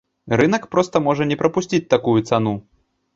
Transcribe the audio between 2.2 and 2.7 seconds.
цану.